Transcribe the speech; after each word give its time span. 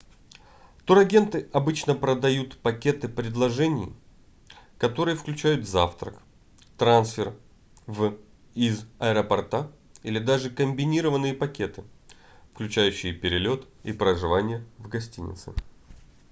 турагенты 0.87 1.47
обычно 1.53 1.93
продают 1.93 2.57
пакеты 2.57 3.07
предложений 3.07 3.93
которые 4.79 5.15
включают 5.15 5.67
завтрак 5.67 6.19
трансфер 6.75 7.35
в/из 7.85 8.83
аэропорта 8.97 9.71
или 10.01 10.17
даже 10.17 10.49
комбинированные 10.49 11.35
пакеты 11.35 11.83
включающие 12.51 13.13
перелет 13.13 13.67
и 13.83 13.93
проживание 13.93 14.65
в 14.79 14.87
гостинице 14.89 15.53